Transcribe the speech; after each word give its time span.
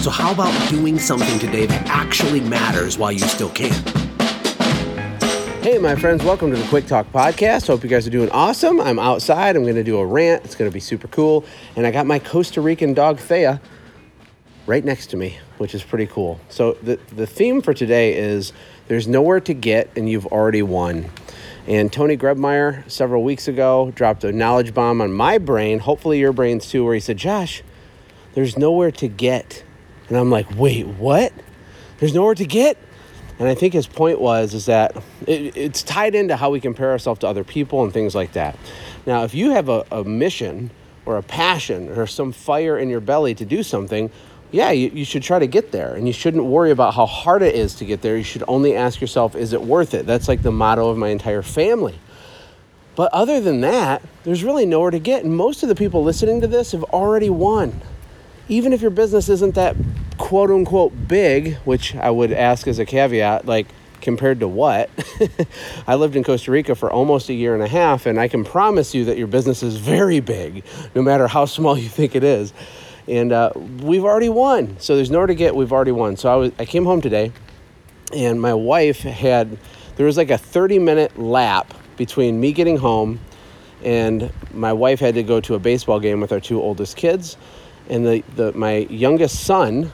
So, 0.00 0.08
how 0.08 0.32
about 0.32 0.70
doing 0.70 0.98
something 0.98 1.38
today 1.38 1.66
that 1.66 1.86
actually 1.86 2.40
matters 2.40 2.96
while 2.96 3.12
you 3.12 3.18
still 3.18 3.50
can? 3.50 3.70
Hey, 5.62 5.76
my 5.76 5.94
friends, 5.94 6.24
welcome 6.24 6.50
to 6.50 6.56
the 6.56 6.66
Quick 6.68 6.86
Talk 6.86 7.12
Podcast. 7.12 7.66
Hope 7.66 7.84
you 7.84 7.90
guys 7.90 8.06
are 8.06 8.10
doing 8.10 8.30
awesome. 8.30 8.80
I'm 8.80 8.98
outside. 8.98 9.56
I'm 9.56 9.62
going 9.64 9.74
to 9.74 9.84
do 9.84 9.98
a 9.98 10.06
rant. 10.06 10.42
It's 10.46 10.54
going 10.54 10.70
to 10.70 10.72
be 10.72 10.80
super 10.80 11.06
cool. 11.08 11.44
And 11.76 11.86
I 11.86 11.90
got 11.90 12.06
my 12.06 12.18
Costa 12.18 12.62
Rican 12.62 12.94
dog, 12.94 13.18
Thea, 13.18 13.60
right 14.64 14.82
next 14.82 15.08
to 15.08 15.18
me, 15.18 15.38
which 15.58 15.74
is 15.74 15.82
pretty 15.82 16.06
cool. 16.06 16.40
So, 16.48 16.78
the, 16.82 16.98
the 17.14 17.26
theme 17.26 17.60
for 17.60 17.74
today 17.74 18.16
is 18.16 18.54
there's 18.88 19.06
nowhere 19.06 19.40
to 19.40 19.52
get, 19.52 19.90
and 19.96 20.08
you've 20.08 20.28
already 20.28 20.62
won. 20.62 21.10
And 21.66 21.92
Tony 21.92 22.16
Grebmeier, 22.16 22.90
several 22.90 23.22
weeks 23.22 23.48
ago, 23.48 23.92
dropped 23.94 24.24
a 24.24 24.32
knowledge 24.32 24.72
bomb 24.72 25.02
on 25.02 25.12
my 25.12 25.36
brain, 25.36 25.78
hopefully 25.78 26.18
your 26.18 26.32
brains 26.32 26.70
too, 26.70 26.86
where 26.86 26.94
he 26.94 27.00
said, 27.00 27.18
Josh, 27.18 27.62
there's 28.32 28.56
nowhere 28.56 28.92
to 28.92 29.06
get. 29.06 29.62
And 30.10 30.18
I'm 30.18 30.30
like, 30.30 30.46
wait, 30.56 30.86
what? 30.86 31.32
There's 31.98 32.12
nowhere 32.12 32.34
to 32.34 32.44
get? 32.44 32.76
And 33.38 33.48
I 33.48 33.54
think 33.54 33.72
his 33.72 33.86
point 33.86 34.20
was 34.20 34.52
is 34.52 34.66
that 34.66 34.94
it, 35.26 35.56
it's 35.56 35.82
tied 35.82 36.14
into 36.14 36.36
how 36.36 36.50
we 36.50 36.60
compare 36.60 36.90
ourselves 36.90 37.20
to 37.20 37.28
other 37.28 37.44
people 37.44 37.84
and 37.84 37.92
things 37.92 38.14
like 38.14 38.32
that. 38.32 38.58
Now, 39.06 39.24
if 39.24 39.34
you 39.34 39.52
have 39.52 39.70
a, 39.70 39.86
a 39.90 40.04
mission 40.04 40.70
or 41.06 41.16
a 41.16 41.22
passion 41.22 41.88
or 41.88 42.06
some 42.06 42.32
fire 42.32 42.78
in 42.78 42.90
your 42.90 43.00
belly 43.00 43.34
to 43.36 43.46
do 43.46 43.62
something, 43.62 44.10
yeah, 44.50 44.72
you, 44.72 44.90
you 44.90 45.04
should 45.04 45.22
try 45.22 45.38
to 45.38 45.46
get 45.46 45.70
there. 45.70 45.94
And 45.94 46.06
you 46.06 46.12
shouldn't 46.12 46.44
worry 46.44 46.72
about 46.72 46.92
how 46.94 47.06
hard 47.06 47.42
it 47.42 47.54
is 47.54 47.76
to 47.76 47.84
get 47.84 48.02
there. 48.02 48.16
You 48.16 48.24
should 48.24 48.44
only 48.48 48.76
ask 48.76 49.00
yourself, 49.00 49.36
is 49.36 49.52
it 49.52 49.62
worth 49.62 49.94
it? 49.94 50.06
That's 50.06 50.28
like 50.28 50.42
the 50.42 50.52
motto 50.52 50.88
of 50.88 50.98
my 50.98 51.08
entire 51.08 51.42
family. 51.42 51.98
But 52.96 53.12
other 53.12 53.40
than 53.40 53.60
that, 53.60 54.02
there's 54.24 54.42
really 54.42 54.66
nowhere 54.66 54.90
to 54.90 54.98
get. 54.98 55.24
And 55.24 55.34
most 55.34 55.62
of 55.62 55.68
the 55.68 55.76
people 55.76 56.02
listening 56.02 56.40
to 56.40 56.48
this 56.48 56.72
have 56.72 56.82
already 56.84 57.30
won 57.30 57.80
even 58.50 58.72
if 58.72 58.82
your 58.82 58.90
business 58.90 59.28
isn't 59.28 59.54
that 59.54 59.76
quote 60.18 60.50
unquote 60.50 60.92
big, 61.08 61.54
which 61.58 61.94
I 61.94 62.10
would 62.10 62.32
ask 62.32 62.66
as 62.66 62.80
a 62.80 62.84
caveat, 62.84 63.46
like 63.46 63.68
compared 64.00 64.40
to 64.40 64.48
what? 64.48 64.90
I 65.86 65.94
lived 65.94 66.16
in 66.16 66.24
Costa 66.24 66.50
Rica 66.50 66.74
for 66.74 66.90
almost 66.90 67.28
a 67.28 67.32
year 67.32 67.54
and 67.54 67.62
a 67.62 67.68
half, 67.68 68.06
and 68.06 68.18
I 68.18 68.26
can 68.26 68.44
promise 68.44 68.92
you 68.92 69.04
that 69.04 69.16
your 69.16 69.28
business 69.28 69.62
is 69.62 69.76
very 69.76 70.18
big, 70.18 70.64
no 70.96 71.00
matter 71.00 71.28
how 71.28 71.44
small 71.44 71.78
you 71.78 71.88
think 71.88 72.16
it 72.16 72.24
is. 72.24 72.52
And 73.06 73.32
uh, 73.32 73.52
we've 73.54 74.04
already 74.04 74.28
won. 74.28 74.78
So 74.80 74.96
there's 74.96 75.10
nowhere 75.10 75.28
to 75.28 75.34
get, 75.34 75.54
we've 75.54 75.72
already 75.72 75.92
won. 75.92 76.16
So 76.16 76.32
I, 76.32 76.36
was, 76.36 76.52
I 76.58 76.64
came 76.64 76.84
home 76.84 77.00
today, 77.00 77.32
and 78.12 78.40
my 78.40 78.54
wife 78.54 79.00
had, 79.00 79.58
there 79.94 80.06
was 80.06 80.16
like 80.16 80.30
a 80.30 80.38
30 80.38 80.80
minute 80.80 81.16
lap 81.18 81.72
between 81.96 82.40
me 82.40 82.52
getting 82.52 82.78
home 82.78 83.20
and 83.82 84.30
my 84.52 84.72
wife 84.72 85.00
had 85.00 85.14
to 85.14 85.22
go 85.22 85.40
to 85.40 85.54
a 85.54 85.58
baseball 85.58 86.00
game 86.00 86.20
with 86.20 86.32
our 86.32 86.40
two 86.40 86.60
oldest 86.60 86.96
kids 86.96 87.36
and 87.90 88.06
the, 88.06 88.24
the 88.36 88.52
my 88.52 88.78
youngest 88.88 89.44
son 89.44 89.92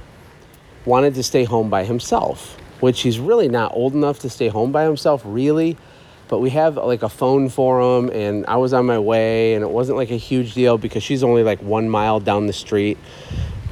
wanted 0.84 1.16
to 1.16 1.22
stay 1.24 1.42
home 1.42 1.68
by 1.68 1.82
himself 1.82 2.56
which 2.80 3.00
he's 3.00 3.18
really 3.18 3.48
not 3.48 3.72
old 3.74 3.94
enough 3.94 4.20
to 4.20 4.30
stay 4.30 4.48
home 4.48 4.72
by 4.72 4.84
himself 4.84 5.22
really. 5.24 5.76
But 6.28 6.40
we 6.40 6.50
have 6.50 6.76
like 6.76 7.02
a 7.02 7.08
phone 7.08 7.48
for 7.48 7.80
him 7.80 8.10
and 8.10 8.44
i 8.46 8.56
was 8.56 8.72
on 8.72 8.84
my 8.86 8.98
way 8.98 9.54
and 9.54 9.62
it 9.62 9.70
wasn't 9.70 9.96
like 9.96 10.10
a 10.10 10.16
huge 10.16 10.54
deal 10.54 10.76
because 10.76 11.02
she's 11.02 11.22
only 11.22 11.44
like 11.44 11.62
one 11.62 11.88
mile 11.88 12.20
down 12.20 12.46
the 12.46 12.52
street. 12.52 12.98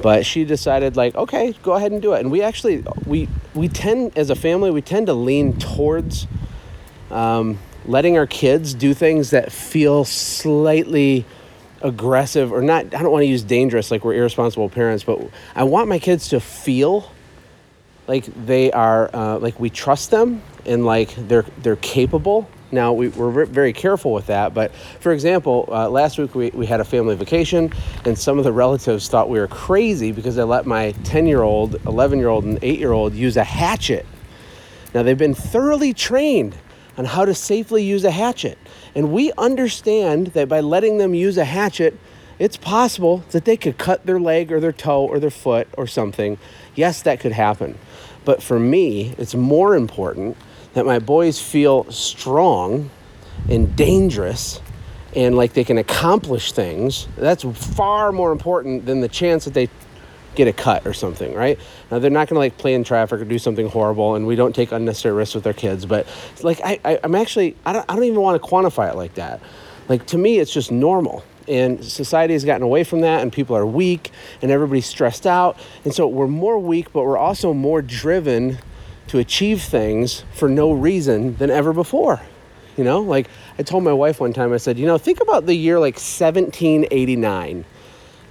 But 0.01 0.25
she 0.25 0.45
decided 0.45 0.95
like 0.95 1.15
okay 1.15 1.53
go 1.63 1.73
ahead 1.73 1.91
and 1.91 2.01
do 2.01 2.13
it. 2.13 2.21
And 2.21 2.31
we 2.31 2.41
actually 2.41 2.83
we 3.05 3.27
we 3.53 3.67
tend 3.67 4.17
as 4.17 4.29
a 4.29 4.35
family 4.35 4.71
we 4.71 4.81
tend 4.81 5.07
to 5.07 5.13
lean 5.13 5.57
towards 5.57 6.27
um, 7.11 7.59
letting 7.85 8.17
our 8.17 8.25
kids 8.25 8.73
do 8.73 8.93
things 8.93 9.29
that 9.29 9.51
feel 9.51 10.05
slightly 10.05 11.25
aggressive 11.85 12.51
or 12.51 12.61
not 12.61 12.85
I 12.85 13.03
don't 13.03 13.11
want 13.11 13.21
to 13.21 13.27
use 13.27 13.43
dangerous 13.43 13.91
like 13.91 14.03
we're 14.03 14.15
irresponsible 14.15 14.69
parents, 14.69 15.03
but 15.03 15.21
I 15.55 15.63
want 15.63 15.87
my 15.87 15.99
kids 15.99 16.29
to 16.29 16.39
feel 16.39 17.11
like 18.07 18.25
they 18.45 18.71
are 18.71 19.09
uh, 19.15 19.37
like 19.39 19.59
we 19.59 19.69
trust 19.69 20.11
them 20.11 20.41
and 20.65 20.85
like 20.85 21.13
they're 21.15 21.45
they're 21.59 21.77
capable. 21.77 22.49
Now 22.71 22.91
we, 22.91 23.09
we're 23.09 23.45
very 23.45 23.71
careful 23.71 24.11
with 24.11 24.25
that, 24.27 24.53
but 24.53 24.73
for 24.99 25.13
example, 25.13 25.69
uh, 25.71 25.87
last 25.87 26.17
week 26.17 26.33
we, 26.33 26.49
we 26.49 26.65
had 26.65 26.81
a 26.81 26.83
family 26.83 27.15
vacation, 27.15 27.71
and 28.03 28.17
some 28.17 28.37
of 28.39 28.43
the 28.43 28.51
relatives 28.51 29.07
thought 29.07 29.29
we 29.29 29.39
were 29.39 29.47
crazy 29.47 30.11
because 30.11 30.37
I 30.37 30.43
let 30.43 30.65
my 30.65 30.91
10 31.03 31.27
year 31.27 31.43
old, 31.43 31.75
11 31.85 32.19
year 32.19 32.27
old, 32.27 32.43
and 32.43 32.59
8 32.61 32.79
year 32.79 32.91
old 32.91 33.13
use 33.13 33.37
a 33.37 33.43
hatchet. 33.43 34.05
Now 34.93 35.03
they've 35.03 35.17
been 35.17 35.35
thoroughly 35.35 35.93
trained 35.93 36.57
on 36.97 37.05
how 37.05 37.25
to 37.25 37.33
safely 37.33 37.83
use 37.83 38.03
a 38.03 38.11
hatchet. 38.11 38.57
And 38.93 39.11
we 39.11 39.31
understand 39.37 40.27
that 40.27 40.47
by 40.47 40.61
letting 40.61 40.97
them 40.97 41.13
use 41.13 41.37
a 41.37 41.45
hatchet, 41.45 41.97
it's 42.39 42.57
possible 42.57 43.23
that 43.31 43.45
they 43.45 43.57
could 43.57 43.77
cut 43.77 44.05
their 44.05 44.19
leg 44.19 44.51
or 44.51 44.59
their 44.59 44.71
toe 44.71 45.05
or 45.05 45.19
their 45.19 45.29
foot 45.29 45.67
or 45.77 45.87
something. 45.87 46.37
Yes, 46.75 47.01
that 47.03 47.19
could 47.19 47.31
happen. 47.31 47.77
But 48.25 48.41
for 48.41 48.59
me, 48.59 49.15
it's 49.17 49.35
more 49.35 49.75
important 49.75 50.37
that 50.73 50.85
my 50.85 50.99
boys 50.99 51.39
feel 51.39 51.89
strong 51.91 52.89
and 53.49 53.75
dangerous 53.75 54.59
and 55.15 55.37
like 55.37 55.53
they 55.53 55.63
can 55.63 55.77
accomplish 55.77 56.51
things. 56.51 57.07
That's 57.15 57.43
far 57.43 58.11
more 58.11 58.31
important 58.31 58.85
than 58.85 58.99
the 58.99 59.07
chance 59.07 59.45
that 59.45 59.53
they 59.53 59.69
get 60.35 60.47
a 60.47 60.53
cut 60.53 60.85
or 60.85 60.93
something, 60.93 61.33
right? 61.33 61.59
Now 61.89 61.99
they're 61.99 62.11
not 62.11 62.27
going 62.27 62.35
to 62.35 62.39
like 62.39 62.57
play 62.57 62.73
in 62.73 62.83
traffic 62.83 63.21
or 63.21 63.25
do 63.25 63.39
something 63.39 63.67
horrible, 63.67 64.15
and 64.15 64.27
we 64.27 64.35
don't 64.35 64.53
take 64.53 64.71
unnecessary 64.71 65.15
risks 65.15 65.35
with 65.35 65.47
our 65.47 65.53
kids. 65.53 65.85
But 65.85 66.07
like 66.43 66.59
I, 66.63 66.79
I 66.83 66.99
am 67.03 67.15
actually 67.15 67.55
I 67.65 67.73
don't 67.73 67.85
I 67.89 67.95
don't 67.95 68.03
even 68.05 68.21
want 68.21 68.41
to 68.41 68.47
quantify 68.47 68.89
it 68.89 68.95
like 68.95 69.15
that. 69.15 69.41
Like 69.87 70.05
to 70.07 70.17
me, 70.17 70.39
it's 70.39 70.53
just 70.53 70.71
normal. 70.71 71.23
And 71.47 71.85
society 71.85 72.33
has 72.33 72.43
gotten 72.43 72.63
away 72.63 72.83
from 72.83 73.01
that, 73.01 73.21
and 73.21 73.31
people 73.31 73.55
are 73.55 73.65
weak, 73.65 74.11
and 74.41 74.49
everybody's 74.49 74.87
stressed 74.87 75.27
out. 75.27 75.59
And 75.83 75.93
so 75.93 76.07
we're 76.07 76.27
more 76.27 76.57
weak, 76.57 76.91
but 76.91 77.03
we're 77.03 77.19
also 77.19 77.53
more 77.53 77.83
driven 77.83 78.57
to 79.07 79.19
achieve 79.19 79.61
things 79.61 80.23
for 80.33 80.49
no 80.49 80.71
reason 80.71 81.35
than 81.35 81.51
ever 81.51 81.71
before. 81.71 82.19
You 82.77 82.83
know, 82.83 83.01
like 83.01 83.27
I 83.57 83.63
told 83.63 83.83
my 83.83 83.93
wife 83.93 84.19
one 84.19 84.33
time, 84.33 84.51
I 84.53 84.57
said, 84.57 84.77
you 84.77 84.85
know, 84.85 84.97
think 84.97 85.21
about 85.21 85.45
the 85.45 85.53
year 85.53 85.79
like 85.79 85.95
1789. 85.95 87.63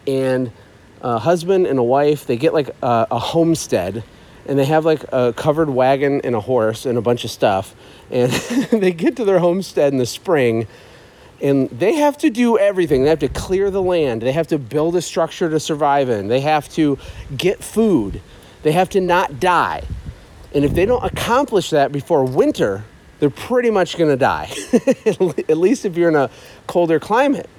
And 0.06 0.52
a 1.04 1.18
husband 1.18 1.66
and 1.66 1.78
a 1.78 1.82
wife, 1.82 2.26
they 2.26 2.36
get 2.36 2.54
like 2.54 2.70
a, 2.82 3.06
a 3.10 3.18
homestead 3.18 4.02
and 4.46 4.58
they 4.58 4.64
have 4.64 4.84
like 4.84 5.04
a 5.12 5.34
covered 5.34 5.68
wagon 5.68 6.22
and 6.22 6.34
a 6.34 6.40
horse 6.40 6.86
and 6.86 6.96
a 6.98 7.02
bunch 7.02 7.24
of 7.24 7.30
stuff. 7.30 7.74
And 8.10 8.32
they 8.72 8.90
get 8.90 9.16
to 9.16 9.24
their 9.24 9.38
homestead 9.38 9.92
in 9.92 9.98
the 9.98 10.06
spring 10.06 10.66
and 11.42 11.68
they 11.68 11.96
have 11.96 12.16
to 12.18 12.30
do 12.30 12.58
everything. 12.58 13.02
They 13.02 13.10
have 13.10 13.18
to 13.18 13.28
clear 13.28 13.70
the 13.70 13.82
land, 13.82 14.22
they 14.22 14.32
have 14.32 14.48
to 14.48 14.58
build 14.58 14.96
a 14.96 15.02
structure 15.02 15.50
to 15.50 15.60
survive 15.60 16.08
in, 16.08 16.28
they 16.28 16.40
have 16.40 16.68
to 16.70 16.98
get 17.36 17.62
food, 17.62 18.22
they 18.62 18.72
have 18.72 18.88
to 18.90 19.00
not 19.00 19.38
die. 19.40 19.84
And 20.54 20.64
if 20.64 20.72
they 20.72 20.86
don't 20.86 21.04
accomplish 21.04 21.70
that 21.70 21.92
before 21.92 22.24
winter, 22.24 22.84
they're 23.18 23.28
pretty 23.28 23.70
much 23.70 23.98
gonna 23.98 24.16
die, 24.16 24.50
at 25.06 25.58
least 25.58 25.84
if 25.84 25.96
you're 25.96 26.08
in 26.08 26.16
a 26.16 26.30
colder 26.66 26.98
climate. 26.98 27.50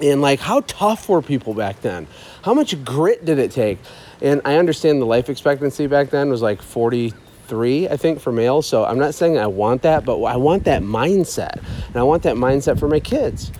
And 0.00 0.20
like, 0.20 0.40
how 0.40 0.62
tough 0.66 1.08
were 1.08 1.22
people 1.22 1.54
back 1.54 1.80
then? 1.82 2.08
How 2.42 2.54
much 2.54 2.84
grit 2.84 3.24
did 3.24 3.38
it 3.38 3.52
take? 3.52 3.78
And 4.20 4.40
I 4.44 4.56
understand 4.56 5.00
the 5.00 5.06
life 5.06 5.28
expectancy 5.28 5.86
back 5.86 6.10
then 6.10 6.28
was 6.28 6.42
like 6.42 6.60
43, 6.60 7.88
I 7.88 7.96
think, 7.96 8.20
for 8.20 8.32
males. 8.32 8.66
So 8.66 8.84
I'm 8.84 8.98
not 8.98 9.14
saying 9.14 9.38
I 9.38 9.46
want 9.46 9.82
that, 9.82 10.04
but 10.04 10.20
I 10.22 10.36
want 10.36 10.64
that 10.64 10.82
mindset. 10.82 11.62
And 11.88 11.96
I 11.96 12.02
want 12.02 12.24
that 12.24 12.36
mindset 12.36 12.78
for 12.80 12.88
my 12.88 13.00
kids. 13.00 13.52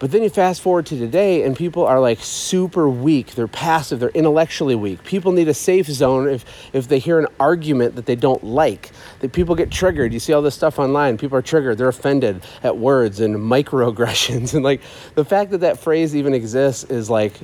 But 0.00 0.10
then 0.10 0.24
you 0.24 0.28
fast 0.28 0.60
forward 0.60 0.86
to 0.86 0.98
today, 0.98 1.44
and 1.44 1.56
people 1.56 1.86
are 1.86 2.00
like 2.00 2.18
super 2.20 2.88
weak. 2.88 3.36
They're 3.36 3.46
passive. 3.46 4.00
They're 4.00 4.10
intellectually 4.10 4.74
weak. 4.74 5.04
People 5.04 5.30
need 5.30 5.46
a 5.46 5.54
safe 5.54 5.86
zone 5.86 6.28
if, 6.28 6.44
if 6.74 6.88
they 6.88 6.98
hear 6.98 7.20
an 7.20 7.28
argument 7.38 7.94
that 7.94 8.04
they 8.04 8.16
don't 8.16 8.42
like. 8.42 8.90
That 9.20 9.32
people 9.32 9.54
get 9.54 9.70
triggered. 9.70 10.12
You 10.12 10.18
see 10.18 10.32
all 10.32 10.42
this 10.42 10.56
stuff 10.56 10.80
online. 10.80 11.16
People 11.16 11.38
are 11.38 11.42
triggered. 11.42 11.78
They're 11.78 11.88
offended 11.88 12.44
at 12.64 12.76
words 12.76 13.20
and 13.20 13.36
microaggressions. 13.36 14.54
And 14.54 14.64
like 14.64 14.82
the 15.14 15.24
fact 15.24 15.52
that 15.52 15.58
that 15.58 15.78
phrase 15.78 16.14
even 16.14 16.34
exists 16.34 16.84
is 16.84 17.08
like 17.08 17.34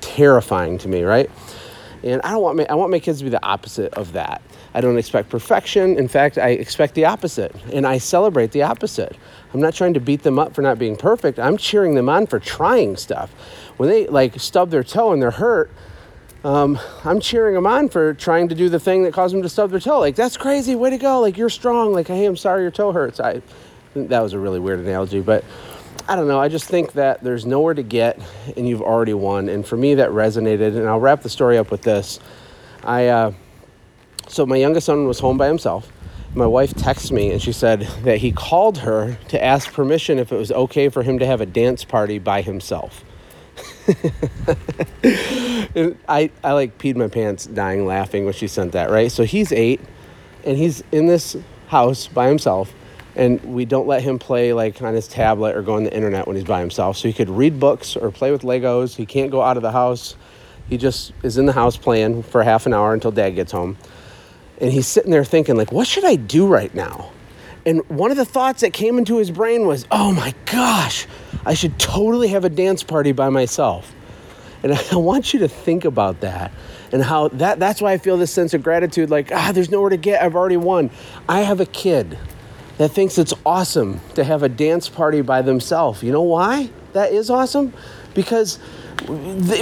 terrifying 0.00 0.78
to 0.78 0.88
me, 0.88 1.02
right? 1.02 1.30
And 2.02 2.20
I 2.22 2.30
don't 2.30 2.42
want 2.42 2.56
my, 2.56 2.66
I 2.70 2.74
want 2.74 2.90
my 2.90 3.00
kids 3.00 3.18
to 3.18 3.24
be 3.24 3.30
the 3.30 3.44
opposite 3.44 3.92
of 3.94 4.12
that. 4.12 4.40
I 4.74 4.80
don't 4.80 4.98
expect 4.98 5.30
perfection. 5.30 5.98
In 5.98 6.06
fact, 6.06 6.38
I 6.38 6.50
expect 6.50 6.94
the 6.94 7.06
opposite, 7.06 7.54
and 7.72 7.86
I 7.86 7.98
celebrate 7.98 8.52
the 8.52 8.62
opposite. 8.62 9.16
I'm 9.52 9.60
not 9.60 9.74
trying 9.74 9.94
to 9.94 10.00
beat 10.00 10.22
them 10.22 10.38
up 10.38 10.54
for 10.54 10.62
not 10.62 10.78
being 10.78 10.96
perfect. 10.96 11.38
I'm 11.38 11.56
cheering 11.56 11.94
them 11.94 12.08
on 12.08 12.26
for 12.26 12.38
trying 12.38 12.96
stuff. 12.96 13.30
When 13.78 13.88
they 13.88 14.06
like 14.06 14.38
stub 14.38 14.70
their 14.70 14.84
toe 14.84 15.12
and 15.12 15.20
they're 15.20 15.30
hurt, 15.30 15.70
um, 16.44 16.78
I'm 17.04 17.18
cheering 17.18 17.54
them 17.54 17.66
on 17.66 17.88
for 17.88 18.14
trying 18.14 18.48
to 18.48 18.54
do 18.54 18.68
the 18.68 18.78
thing 18.78 19.02
that 19.02 19.12
caused 19.12 19.34
them 19.34 19.42
to 19.42 19.48
stub 19.48 19.70
their 19.70 19.80
toe. 19.80 19.98
Like, 19.98 20.14
that's 20.14 20.36
crazy, 20.36 20.76
way 20.76 20.90
to 20.90 20.98
go. 20.98 21.20
Like, 21.20 21.36
you're 21.36 21.48
strong. 21.48 21.92
Like, 21.92 22.06
hey, 22.06 22.26
I'm 22.26 22.36
sorry 22.36 22.62
your 22.62 22.70
toe 22.70 22.92
hurts. 22.92 23.18
I 23.18 23.42
that 23.94 24.20
was 24.20 24.32
a 24.32 24.38
really 24.38 24.60
weird 24.60 24.80
analogy, 24.80 25.20
but 25.20 25.44
I 26.08 26.16
don't 26.16 26.26
know. 26.26 26.40
I 26.40 26.48
just 26.48 26.64
think 26.64 26.92
that 26.92 27.22
there's 27.22 27.44
nowhere 27.44 27.74
to 27.74 27.82
get 27.82 28.18
and 28.56 28.66
you've 28.66 28.80
already 28.80 29.12
won. 29.12 29.50
And 29.50 29.66
for 29.66 29.76
me, 29.76 29.94
that 29.96 30.08
resonated. 30.08 30.74
And 30.74 30.88
I'll 30.88 30.98
wrap 30.98 31.20
the 31.20 31.28
story 31.28 31.58
up 31.58 31.70
with 31.70 31.82
this. 31.82 32.18
I, 32.82 33.08
uh, 33.08 33.32
so 34.26 34.46
my 34.46 34.56
youngest 34.56 34.86
son 34.86 35.06
was 35.06 35.18
home 35.18 35.36
by 35.36 35.48
himself. 35.48 35.92
My 36.34 36.46
wife 36.46 36.72
texted 36.72 37.12
me 37.12 37.30
and 37.30 37.42
she 37.42 37.52
said 37.52 37.82
that 38.04 38.18
he 38.18 38.32
called 38.32 38.78
her 38.78 39.18
to 39.28 39.44
ask 39.44 39.70
permission 39.70 40.18
if 40.18 40.32
it 40.32 40.36
was 40.36 40.50
okay 40.50 40.88
for 40.88 41.02
him 41.02 41.18
to 41.18 41.26
have 41.26 41.42
a 41.42 41.46
dance 41.46 41.84
party 41.84 42.18
by 42.18 42.40
himself. 42.40 43.04
I, 46.08 46.30
I 46.42 46.52
like 46.52 46.78
peed 46.78 46.96
my 46.96 47.08
pants 47.08 47.44
dying 47.44 47.84
laughing 47.84 48.24
when 48.24 48.32
she 48.32 48.48
sent 48.48 48.72
that, 48.72 48.88
right? 48.88 49.12
So 49.12 49.24
he's 49.24 49.52
eight 49.52 49.80
and 50.44 50.56
he's 50.56 50.82
in 50.90 51.06
this 51.06 51.36
house 51.66 52.06
by 52.06 52.28
himself 52.28 52.72
and 53.18 53.40
we 53.44 53.64
don't 53.64 53.88
let 53.88 54.00
him 54.00 54.18
play 54.18 54.52
like 54.52 54.80
on 54.80 54.94
his 54.94 55.08
tablet 55.08 55.56
or 55.56 55.62
go 55.62 55.74
on 55.74 55.82
the 55.82 55.92
internet 55.92 56.26
when 56.26 56.36
he's 56.36 56.44
by 56.44 56.60
himself. 56.60 56.96
So 56.96 57.08
he 57.08 57.12
could 57.12 57.28
read 57.28 57.58
books 57.58 57.96
or 57.96 58.12
play 58.12 58.30
with 58.30 58.42
Legos. 58.42 58.94
He 58.94 59.04
can't 59.04 59.30
go 59.30 59.42
out 59.42 59.56
of 59.56 59.62
the 59.64 59.72
house. 59.72 60.14
He 60.68 60.76
just 60.76 61.12
is 61.24 61.36
in 61.36 61.44
the 61.44 61.52
house 61.52 61.76
playing 61.76 62.22
for 62.22 62.44
half 62.44 62.64
an 62.64 62.72
hour 62.72 62.94
until 62.94 63.10
dad 63.10 63.30
gets 63.30 63.50
home. 63.50 63.76
And 64.60 64.72
he's 64.72 64.86
sitting 64.86 65.10
there 65.10 65.24
thinking 65.24 65.56
like, 65.56 65.72
what 65.72 65.88
should 65.88 66.04
I 66.04 66.14
do 66.14 66.46
right 66.46 66.72
now? 66.74 67.10
And 67.66 67.86
one 67.90 68.12
of 68.12 68.16
the 68.16 68.24
thoughts 68.24 68.60
that 68.60 68.72
came 68.72 68.98
into 68.98 69.18
his 69.18 69.32
brain 69.32 69.66
was, 69.66 69.84
oh 69.90 70.12
my 70.12 70.32
gosh, 70.46 71.06
I 71.44 71.54
should 71.54 71.76
totally 71.78 72.28
have 72.28 72.44
a 72.44 72.48
dance 72.48 72.84
party 72.84 73.10
by 73.10 73.30
myself. 73.30 73.92
And 74.62 74.72
I 74.92 74.96
want 74.96 75.34
you 75.34 75.40
to 75.40 75.48
think 75.48 75.84
about 75.84 76.20
that 76.20 76.52
and 76.92 77.02
how 77.02 77.28
that 77.28 77.58
that's 77.58 77.82
why 77.82 77.92
I 77.92 77.98
feel 77.98 78.16
this 78.16 78.32
sense 78.32 78.54
of 78.54 78.62
gratitude 78.62 79.10
like, 79.10 79.32
ah, 79.32 79.50
there's 79.52 79.70
nowhere 79.70 79.90
to 79.90 79.96
get. 79.96 80.22
I've 80.22 80.36
already 80.36 80.56
won. 80.56 80.90
I 81.28 81.40
have 81.40 81.58
a 81.60 81.66
kid 81.66 82.16
that 82.78 82.90
thinks 82.90 83.18
it's 83.18 83.34
awesome 83.44 84.00
to 84.14 84.24
have 84.24 84.42
a 84.42 84.48
dance 84.48 84.88
party 84.88 85.20
by 85.20 85.42
themselves. 85.42 86.02
You 86.02 86.12
know 86.12 86.22
why 86.22 86.70
that 86.92 87.12
is 87.12 87.28
awesome? 87.28 87.72
Because 88.14 88.58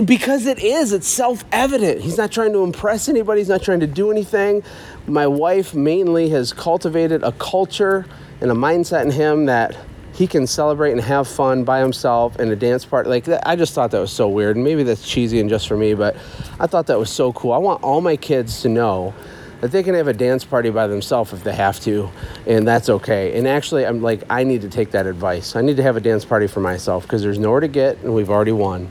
because 0.04 0.46
it 0.46 0.58
is 0.60 0.92
it's 0.92 1.08
self-evident. 1.08 2.00
He's 2.00 2.16
not 2.16 2.30
trying 2.30 2.52
to 2.52 2.62
impress 2.62 3.08
anybody 3.08 3.40
he's 3.40 3.48
not 3.48 3.62
trying 3.62 3.80
to 3.80 3.86
do 3.86 4.10
anything. 4.10 4.62
My 5.06 5.26
wife 5.26 5.74
mainly 5.74 6.28
has 6.30 6.52
cultivated 6.52 7.22
a 7.22 7.32
culture 7.32 8.06
and 8.40 8.50
a 8.50 8.54
mindset 8.54 9.02
in 9.02 9.10
him 9.10 9.46
that 9.46 9.76
he 10.14 10.26
can 10.26 10.46
celebrate 10.46 10.92
and 10.92 11.00
have 11.00 11.28
fun 11.28 11.64
by 11.64 11.80
himself 11.80 12.38
in 12.40 12.50
a 12.50 12.56
dance 12.56 12.84
party. 12.86 13.10
Like 13.10 13.28
i 13.44 13.56
just 13.56 13.74
thought 13.74 13.90
that 13.90 14.00
was 14.00 14.12
so 14.12 14.28
weird. 14.28 14.56
Maybe 14.56 14.82
that's 14.82 15.06
cheesy 15.06 15.40
and 15.40 15.48
just 15.48 15.68
for 15.68 15.76
me 15.76 15.94
but 15.94 16.16
i 16.60 16.66
thought 16.66 16.86
that 16.86 16.98
was 16.98 17.10
so 17.10 17.32
cool. 17.32 17.52
I 17.52 17.58
want 17.58 17.82
all 17.82 18.02
my 18.02 18.16
kids 18.16 18.60
to 18.62 18.68
know 18.68 19.14
that 19.60 19.72
they 19.72 19.82
can 19.82 19.94
have 19.94 20.08
a 20.08 20.12
dance 20.12 20.44
party 20.44 20.70
by 20.70 20.86
themselves 20.86 21.32
if 21.32 21.42
they 21.42 21.54
have 21.54 21.80
to, 21.80 22.10
and 22.46 22.66
that's 22.66 22.88
okay. 22.88 23.38
And 23.38 23.48
actually, 23.48 23.86
I'm 23.86 24.02
like, 24.02 24.22
I 24.28 24.44
need 24.44 24.62
to 24.62 24.68
take 24.68 24.90
that 24.90 25.06
advice. 25.06 25.56
I 25.56 25.62
need 25.62 25.76
to 25.76 25.82
have 25.82 25.96
a 25.96 26.00
dance 26.00 26.24
party 26.24 26.46
for 26.46 26.60
myself 26.60 27.04
because 27.04 27.22
there's 27.22 27.38
nowhere 27.38 27.60
to 27.60 27.68
get, 27.68 27.98
and 27.98 28.14
we've 28.14 28.30
already 28.30 28.52
won. 28.52 28.88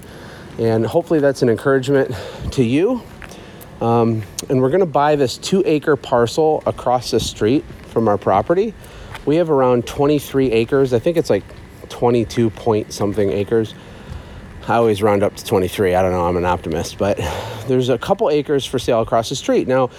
And 0.58 0.86
hopefully, 0.86 1.20
that's 1.20 1.42
an 1.42 1.50
encouragement 1.50 2.16
to 2.52 2.64
you. 2.64 3.04
Um, 3.82 4.24
and 4.50 4.62
we're 4.62 4.70
going 4.70 4.80
to 4.80 4.86
buy 4.86 5.16
this 5.16 5.38
two 5.38 5.62
acre 5.66 5.96
parcel 5.96 6.64
across 6.66 7.12
the 7.12 7.20
street 7.20 7.66
from 7.88 8.08
our 8.08 8.18
property. 8.18 8.74
We 9.26 9.36
have 9.38 9.50
around 9.50 9.86
23 9.86 10.52
acres. 10.52 10.94
I 10.94 11.00
think 11.00 11.18
it's 11.18 11.30
like 11.30 11.44
22 11.90 12.50
point 12.50 12.94
something 12.94 13.32
acres. 13.32 13.74
I 14.68 14.76
always 14.76 15.04
round 15.04 15.24
up 15.24 15.36
to 15.36 15.46
23. 15.46 15.94
I 15.94 16.02
don't 16.02 16.12
know, 16.12 16.26
I'm 16.26 16.38
an 16.38 16.46
optimist, 16.46 16.98
but 16.98 17.18
there's 17.68 17.90
a 17.90 17.98
couple 17.98 18.30
acres 18.30 18.66
for 18.66 18.80
sale 18.80 19.02
across 19.02 19.30
the 19.30 19.36
street. 19.36 19.68
Now, 19.68 19.92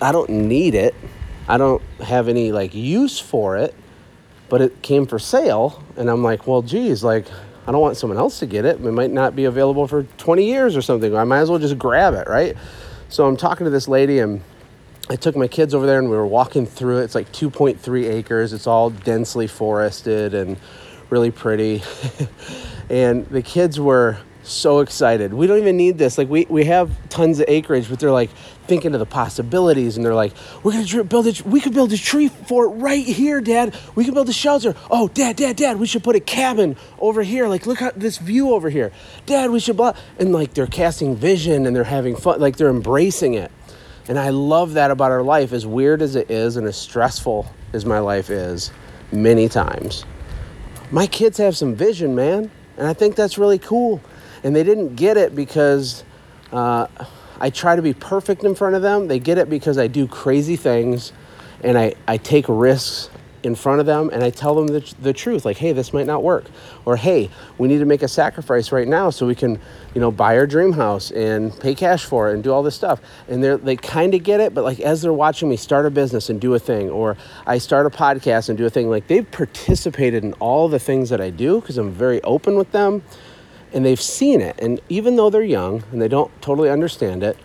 I 0.00 0.12
don't 0.12 0.30
need 0.30 0.74
it. 0.74 0.94
I 1.48 1.58
don't 1.58 1.82
have 2.02 2.28
any 2.28 2.52
like 2.52 2.74
use 2.74 3.18
for 3.18 3.56
it, 3.56 3.74
but 4.48 4.60
it 4.60 4.82
came 4.82 5.06
for 5.06 5.18
sale. 5.18 5.82
And 5.96 6.10
I'm 6.10 6.22
like, 6.22 6.46
well, 6.46 6.62
geez, 6.62 7.04
like, 7.04 7.26
I 7.66 7.72
don't 7.72 7.80
want 7.80 7.96
someone 7.96 8.18
else 8.18 8.38
to 8.40 8.46
get 8.46 8.64
it. 8.64 8.76
It 8.76 8.92
might 8.92 9.10
not 9.10 9.34
be 9.34 9.44
available 9.44 9.86
for 9.86 10.02
20 10.02 10.44
years 10.44 10.76
or 10.76 10.82
something. 10.82 11.14
I 11.16 11.24
might 11.24 11.40
as 11.40 11.50
well 11.50 11.58
just 11.58 11.78
grab 11.78 12.14
it, 12.14 12.28
right? 12.28 12.56
So 13.08 13.26
I'm 13.26 13.36
talking 13.36 13.64
to 13.64 13.70
this 13.70 13.88
lady 13.88 14.18
and 14.18 14.42
I 15.08 15.16
took 15.16 15.36
my 15.36 15.48
kids 15.48 15.74
over 15.74 15.86
there 15.86 15.98
and 15.98 16.10
we 16.10 16.16
were 16.16 16.26
walking 16.26 16.66
through 16.66 16.98
it. 16.98 17.04
It's 17.04 17.14
like 17.14 17.30
2.3 17.32 18.10
acres. 18.10 18.52
It's 18.52 18.66
all 18.66 18.90
densely 18.90 19.46
forested 19.46 20.34
and 20.34 20.58
really 21.10 21.30
pretty. 21.30 21.82
and 22.90 23.26
the 23.26 23.42
kids 23.42 23.78
were 23.78 24.18
so 24.44 24.80
excited. 24.80 25.32
We 25.32 25.46
don't 25.46 25.58
even 25.58 25.76
need 25.76 25.98
this. 25.98 26.18
Like 26.18 26.28
we, 26.28 26.46
we 26.48 26.64
have 26.64 27.08
tons 27.08 27.40
of 27.40 27.46
acreage, 27.48 27.88
but 27.88 27.98
they're 27.98 28.10
like 28.10 28.30
thinking 28.66 28.94
of 28.94 29.00
the 29.00 29.06
possibilities 29.06 29.96
and 29.96 30.04
they're 30.04 30.14
like, 30.14 30.32
we're 30.62 30.72
gonna 30.72 31.04
build 31.04 31.26
a 31.26 31.48
we 31.48 31.60
could 31.60 31.74
build 31.74 31.92
a 31.92 31.96
tree 31.96 32.28
fort 32.28 32.72
right 32.74 33.04
here, 33.04 33.40
Dad. 33.40 33.76
We 33.94 34.04
could 34.04 34.14
build 34.14 34.28
a 34.28 34.32
shelter. 34.32 34.74
Oh, 34.90 35.08
Dad, 35.08 35.36
Dad, 35.36 35.56
Dad, 35.56 35.78
we 35.78 35.86
should 35.86 36.04
put 36.04 36.16
a 36.16 36.20
cabin 36.20 36.76
over 36.98 37.22
here. 37.22 37.48
Like 37.48 37.66
look 37.66 37.82
at 37.82 37.98
this 37.98 38.18
view 38.18 38.52
over 38.52 38.70
here. 38.70 38.92
Dad, 39.26 39.50
we 39.50 39.60
should 39.60 39.76
blah 39.76 39.94
and 40.18 40.32
like 40.32 40.54
they're 40.54 40.66
casting 40.66 41.16
vision 41.16 41.66
and 41.66 41.74
they're 41.74 41.84
having 41.84 42.16
fun, 42.16 42.40
like 42.40 42.56
they're 42.56 42.70
embracing 42.70 43.34
it. 43.34 43.50
And 44.06 44.18
I 44.18 44.28
love 44.30 44.74
that 44.74 44.90
about 44.90 45.10
our 45.10 45.22
life, 45.22 45.52
as 45.52 45.66
weird 45.66 46.02
as 46.02 46.14
it 46.14 46.30
is 46.30 46.56
and 46.56 46.66
as 46.66 46.76
stressful 46.76 47.46
as 47.72 47.86
my 47.86 48.00
life 48.00 48.28
is, 48.28 48.70
many 49.10 49.48
times. 49.48 50.04
My 50.90 51.06
kids 51.06 51.38
have 51.38 51.56
some 51.56 51.74
vision, 51.74 52.14
man. 52.14 52.50
And 52.76 52.86
I 52.86 52.92
think 52.92 53.16
that's 53.16 53.38
really 53.38 53.58
cool 53.58 54.02
and 54.44 54.54
they 54.54 54.62
didn't 54.62 54.94
get 54.94 55.16
it 55.16 55.34
because 55.34 56.04
uh, 56.52 56.86
I 57.40 57.50
try 57.50 57.74
to 57.74 57.82
be 57.82 57.94
perfect 57.94 58.44
in 58.44 58.54
front 58.54 58.76
of 58.76 58.82
them. 58.82 59.08
They 59.08 59.18
get 59.18 59.38
it 59.38 59.50
because 59.50 59.78
I 59.78 59.88
do 59.88 60.06
crazy 60.06 60.54
things 60.54 61.12
and 61.62 61.76
I, 61.76 61.94
I 62.06 62.18
take 62.18 62.44
risks 62.48 63.10
in 63.42 63.54
front 63.54 63.78
of 63.78 63.84
them 63.84 64.08
and 64.10 64.22
I 64.22 64.30
tell 64.30 64.54
them 64.54 64.68
the, 64.68 64.94
the 65.02 65.12
truth 65.12 65.44
like 65.44 65.58
hey 65.58 65.72
this 65.72 65.92
might 65.92 66.06
not 66.06 66.22
work. 66.22 66.46
Or 66.86 66.96
hey 66.96 67.28
we 67.58 67.68
need 67.68 67.78
to 67.78 67.84
make 67.84 68.02
a 68.02 68.08
sacrifice 68.08 68.72
right 68.72 68.88
now 68.88 69.10
so 69.10 69.26
we 69.26 69.34
can 69.34 69.60
you 69.94 70.00
know 70.00 70.10
buy 70.10 70.38
our 70.38 70.46
dream 70.46 70.72
house 70.72 71.10
and 71.10 71.58
pay 71.60 71.74
cash 71.74 72.06
for 72.06 72.30
it 72.30 72.34
and 72.34 72.42
do 72.42 72.52
all 72.52 72.62
this 72.62 72.74
stuff. 72.74 73.00
And 73.28 73.44
they 73.44 73.56
they 73.56 73.76
kind 73.76 74.14
of 74.14 74.22
get 74.22 74.40
it 74.40 74.54
but 74.54 74.64
like 74.64 74.80
as 74.80 75.02
they're 75.02 75.12
watching 75.12 75.48
me 75.50 75.56
start 75.56 75.84
a 75.84 75.90
business 75.90 76.30
and 76.30 76.40
do 76.40 76.54
a 76.54 76.58
thing 76.58 76.88
or 76.88 77.18
I 77.46 77.58
start 77.58 77.84
a 77.84 77.90
podcast 77.90 78.48
and 78.48 78.56
do 78.56 78.64
a 78.64 78.70
thing 78.70 78.88
like 78.88 79.08
they've 79.08 79.30
participated 79.30 80.24
in 80.24 80.32
all 80.34 80.68
the 80.68 80.78
things 80.78 81.10
that 81.10 81.20
I 81.20 81.28
do 81.28 81.60
because 81.60 81.76
I'm 81.76 81.90
very 81.90 82.22
open 82.22 82.56
with 82.56 82.72
them 82.72 83.02
and 83.74 83.84
they've 83.84 84.00
seen 84.00 84.40
it. 84.40 84.58
And 84.60 84.80
even 84.88 85.16
though 85.16 85.28
they're 85.28 85.42
young 85.42 85.82
and 85.92 86.00
they 86.00 86.08
don't 86.08 86.30
totally 86.40 86.70
understand 86.70 87.22
it, 87.22 87.36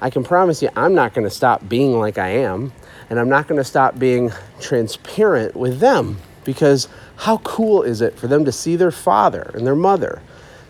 I 0.00 0.10
can 0.10 0.22
promise 0.22 0.62
you 0.62 0.68
I'm 0.76 0.94
not 0.94 1.14
going 1.14 1.26
to 1.26 1.34
stop 1.34 1.68
being 1.68 1.98
like 1.98 2.18
I 2.18 2.28
am. 2.28 2.72
And 3.08 3.18
I'm 3.18 3.28
not 3.28 3.48
going 3.48 3.58
to 3.58 3.64
stop 3.64 3.98
being 3.98 4.30
transparent 4.60 5.56
with 5.56 5.80
them 5.80 6.18
because 6.44 6.86
how 7.16 7.38
cool 7.38 7.82
is 7.82 8.00
it 8.00 8.16
for 8.16 8.28
them 8.28 8.44
to 8.44 8.52
see 8.52 8.76
their 8.76 8.92
father 8.92 9.50
and 9.54 9.66
their 9.66 9.74
mother 9.74 10.22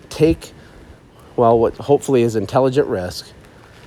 take, 0.09 0.53
well, 1.37 1.59
what 1.59 1.75
hopefully 1.75 2.23
is 2.23 2.37
intelligent 2.37 2.87
risk 2.87 3.31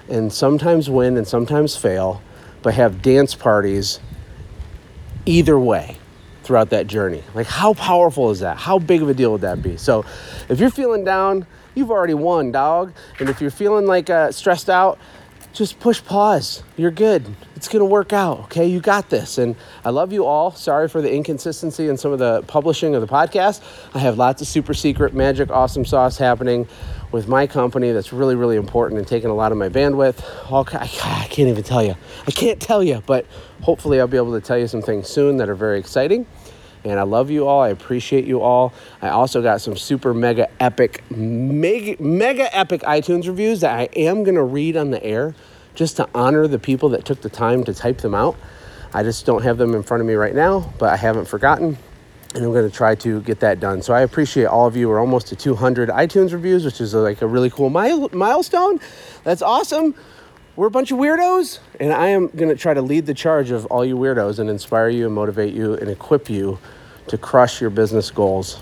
and 0.09 0.31
sometimes 0.31 0.89
win 0.89 1.17
and 1.17 1.27
sometimes 1.27 1.75
fail, 1.75 2.21
but 2.61 2.73
have 2.73 3.01
dance 3.01 3.33
parties 3.33 3.99
either 5.25 5.57
way 5.57 5.97
throughout 6.43 6.69
that 6.71 6.87
journey. 6.87 7.23
Like, 7.33 7.47
how 7.47 7.73
powerful 7.73 8.29
is 8.31 8.39
that? 8.41 8.57
How 8.57 8.79
big 8.79 9.01
of 9.01 9.09
a 9.09 9.13
deal 9.13 9.31
would 9.31 9.41
that 9.41 9.61
be? 9.61 9.77
So, 9.77 10.05
if 10.49 10.59
you're 10.59 10.69
feeling 10.69 11.03
down, 11.03 11.45
you've 11.75 11.91
already 11.91 12.13
won, 12.13 12.51
dog. 12.51 12.93
And 13.19 13.29
if 13.29 13.41
you're 13.41 13.51
feeling 13.51 13.85
like 13.85 14.09
uh, 14.09 14.31
stressed 14.31 14.69
out, 14.69 14.99
just 15.53 15.79
push 15.79 16.03
pause. 16.03 16.63
You're 16.77 16.91
good. 16.91 17.23
It's 17.55 17.67
going 17.67 17.81
to 17.81 17.85
work 17.85 18.11
out. 18.11 18.39
Okay. 18.45 18.65
You 18.65 18.79
got 18.79 19.09
this. 19.09 19.37
And 19.37 19.55
I 19.85 19.91
love 19.91 20.11
you 20.11 20.25
all. 20.25 20.51
Sorry 20.51 20.87
for 20.89 21.01
the 21.01 21.13
inconsistency 21.13 21.87
in 21.87 21.95
some 21.95 22.11
of 22.11 22.19
the 22.19 22.41
publishing 22.47 22.95
of 22.95 23.01
the 23.01 23.07
podcast. 23.07 23.61
I 23.93 23.99
have 23.99 24.17
lots 24.17 24.41
of 24.41 24.47
super 24.47 24.73
secret 24.73 25.13
magic 25.13 25.51
awesome 25.51 25.85
sauce 25.85 26.17
happening 26.17 26.67
with 27.13 27.27
my 27.27 27.45
company 27.45 27.91
that's 27.91 28.11
really, 28.11 28.35
really 28.35 28.57
important 28.57 28.97
and 28.97 29.07
taking 29.07 29.29
a 29.29 29.33
lot 29.33 29.51
of 29.51 29.57
my 29.57 29.69
bandwidth. 29.69 30.51
All, 30.51 30.67
I, 30.73 30.89
I 31.03 31.27
can't 31.29 31.47
even 31.47 31.63
tell 31.63 31.83
you. 31.83 31.95
I 32.27 32.31
can't 32.31 32.59
tell 32.59 32.83
you, 32.83 33.03
but 33.05 33.27
hopefully 33.61 33.99
I'll 33.99 34.07
be 34.07 34.17
able 34.17 34.33
to 34.33 34.41
tell 34.41 34.57
you 34.57 34.67
some 34.67 34.81
things 34.81 35.07
soon 35.07 35.37
that 35.37 35.47
are 35.47 35.55
very 35.55 35.79
exciting. 35.79 36.25
And 36.83 36.99
I 36.99 37.03
love 37.03 37.29
you 37.29 37.47
all. 37.47 37.61
I 37.61 37.69
appreciate 37.69 38.25
you 38.25 38.41
all. 38.41 38.73
I 39.01 39.09
also 39.09 39.43
got 39.43 39.61
some 39.61 39.77
super 39.77 40.13
mega 40.13 40.49
epic, 40.59 41.03
mega, 41.11 42.01
mega 42.01 42.53
epic 42.53 42.81
iTunes 42.81 43.27
reviews 43.27 43.61
that 43.61 43.79
I 43.79 43.83
am 43.95 44.23
going 44.23 44.35
to 44.35 44.43
read 44.43 44.75
on 44.75 44.89
the 44.89 45.01
air 45.01 45.35
just 45.75 45.97
to 45.97 46.09
honor 46.15 46.47
the 46.47 46.59
people 46.59 46.89
that 46.89 47.05
took 47.05 47.21
the 47.21 47.29
time 47.29 47.63
to 47.65 47.75
type 47.75 47.99
them 47.99 48.15
out. 48.15 48.35
I 48.91 49.03
just 49.03 49.25
don't 49.25 49.43
have 49.43 49.59
them 49.59 49.75
in 49.75 49.83
front 49.83 50.01
of 50.01 50.07
me 50.07 50.15
right 50.15 50.35
now, 50.35 50.73
but 50.79 50.89
I 50.89 50.97
haven't 50.97 51.25
forgotten. 51.25 51.77
And 52.35 52.43
I'm 52.43 52.51
going 52.51 52.67
to 52.67 52.75
try 52.75 52.95
to 52.95 53.21
get 53.21 53.39
that 53.41 53.59
done. 53.59 53.81
So 53.81 53.93
I 53.93 54.01
appreciate 54.01 54.45
all 54.45 54.65
of 54.65 54.75
you. 54.75 54.89
We're 54.89 54.99
almost 54.99 55.27
to 55.27 55.35
200 55.35 55.89
iTunes 55.89 56.33
reviews, 56.33 56.65
which 56.65 56.81
is 56.81 56.95
uh, 56.95 57.01
like 57.01 57.21
a 57.21 57.27
really 57.27 57.49
cool 57.49 57.69
milestone. 57.69 58.79
That's 59.23 59.41
awesome 59.41 59.93
we're 60.55 60.67
a 60.67 60.71
bunch 60.71 60.91
of 60.91 60.99
weirdos, 60.99 61.59
and 61.79 61.91
I 61.91 62.09
am 62.09 62.27
going 62.27 62.49
to 62.49 62.55
try 62.55 62.75
to 62.75 62.81
lead 62.81 63.07
the 63.07 63.13
charge 63.13 63.49
of 63.49 63.65
all 63.67 63.83
you 63.83 63.97
weirdos 63.97 64.37
and 64.37 64.49
inspire 64.49 64.89
you 64.89 65.07
and 65.07 65.15
motivate 65.15 65.53
you 65.53 65.73
and 65.73 65.89
equip 65.89 66.29
you 66.29 66.59
to 67.07 67.17
crush 67.17 67.59
your 67.59 67.71
business 67.71 68.11
goals. 68.11 68.61